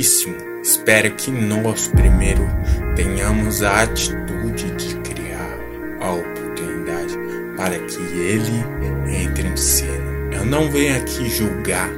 Espera 0.00 1.10
que 1.10 1.28
nós 1.28 1.88
primeiro 1.88 2.48
tenhamos 2.94 3.64
a 3.64 3.82
atitude 3.82 4.70
de 4.76 4.94
criar 5.00 5.58
a 6.00 6.12
oportunidade 6.12 7.18
para 7.56 7.76
que 7.80 8.00
ele 8.00 8.64
entre 9.08 9.48
em 9.48 9.56
cena. 9.56 10.28
Eu 10.30 10.44
não 10.44 10.70
venho 10.70 10.96
aqui 10.96 11.28
julgar, 11.28 11.90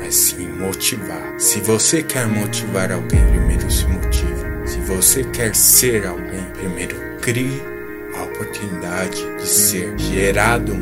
mas 0.00 0.16
sim 0.16 0.48
motivar. 0.48 1.34
Se 1.38 1.60
você 1.60 2.02
quer 2.02 2.26
motivar 2.26 2.90
alguém, 2.90 3.24
primeiro 3.26 3.70
se 3.70 3.86
motive. 3.86 4.66
Se 4.66 4.78
você 4.78 5.22
quer 5.22 5.54
ser 5.54 6.04
alguém, 6.04 6.44
primeiro 6.54 6.96
crie 7.20 7.62
a 8.16 8.24
oportunidade 8.24 9.36
de 9.36 9.46
ser 9.46 9.96
gerado 9.96 10.74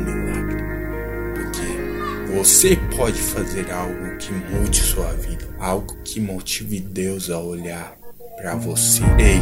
você 2.35 2.77
pode 2.97 3.21
fazer 3.21 3.71
algo 3.71 4.17
que 4.17 4.29
mude 4.33 4.81
sua 4.81 5.13
vida, 5.13 5.47
algo 5.57 5.95
que 6.03 6.19
motive 6.19 6.81
Deus 6.81 7.29
a 7.29 7.39
olhar 7.39 7.95
para 8.35 8.55
você. 8.55 9.01
Ei, 9.17 9.39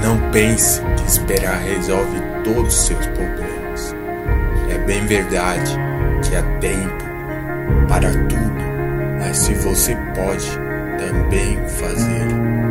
não 0.00 0.30
pense 0.30 0.80
que 0.80 1.10
esperar 1.10 1.60
resolve 1.60 2.20
todos 2.44 2.72
os 2.72 2.86
seus 2.86 3.04
problemas. 3.08 3.94
É 4.70 4.78
bem 4.78 5.04
verdade 5.06 5.72
que 6.22 6.36
há 6.36 6.42
tempo 6.60 7.04
para 7.88 8.12
tudo, 8.12 9.18
mas 9.18 9.38
se 9.38 9.52
você 9.54 9.96
pode 10.14 10.48
também 10.98 11.56
fazer 11.66 12.28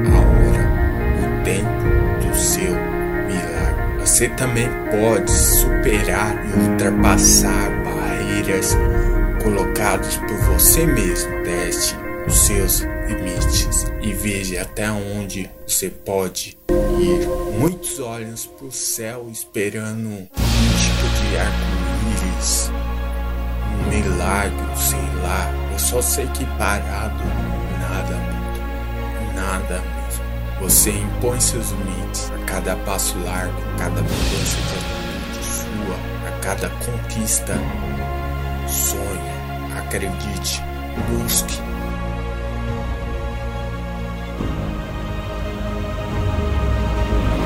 a 0.10 0.20
hora, 0.22 0.72
o 1.20 1.44
tempo 1.44 2.30
do 2.30 2.38
seu 2.38 2.72
milagre, 3.28 4.00
você 4.00 4.30
também 4.30 4.70
pode 4.90 5.30
superar 5.30 6.34
e 6.46 6.72
ultrapassar 6.72 7.70
barreiras 7.84 8.78
colocadas 9.46 10.18
por 10.18 10.38
você 10.54 10.88
mesmo. 10.88 11.32
Teste 11.44 11.96
os 12.28 12.40
seus 12.40 12.80
limites 13.08 13.86
e 14.02 14.12
veja 14.12 14.64
até 14.64 14.90
onde 14.92 15.50
você 15.68 15.90
pode 15.90 16.58
ir. 17.00 17.28
Muitos 17.60 18.00
olham 18.00 18.34
para 18.58 18.66
o 18.66 18.72
céu 18.72 19.30
esperando 19.32 20.08
um 20.08 20.26
tipo 20.26 21.08
de 21.22 21.38
arco-íris, 21.38 22.72
um 23.70 23.90
milagre, 23.90 24.78
sei 24.78 25.22
lá. 25.22 25.54
Eu 25.72 25.80
só 25.80 26.02
sei 26.02 26.26
que 26.28 26.46
parado 26.58 27.24
nada 27.80 28.16
muda, 28.16 29.36
nada 29.36 29.82
mesmo. 29.82 30.26
Você 30.62 30.90
impõe 30.90 31.40
seus 31.40 31.70
limites 31.70 32.32
a 32.32 32.46
cada 32.46 32.76
passo 32.78 33.16
largo, 33.20 33.62
a 33.76 33.78
cada 33.78 34.02
mudança 34.02 34.58
de 34.58 34.76
atitude 34.76 35.46
sua, 35.46 36.28
a 36.28 36.40
cada 36.40 36.70
conquista. 36.70 37.54
Sonhe, 38.68 39.35
acredite, 39.96 40.62
busque 41.10 41.65